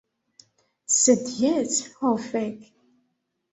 Sed 0.99 1.23
jes, 1.43 1.73
ho 2.01 2.11
fek' 2.29 2.65